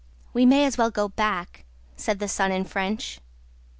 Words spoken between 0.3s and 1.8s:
"We may as well go back,"